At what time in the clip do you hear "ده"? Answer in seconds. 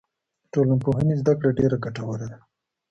2.31-2.39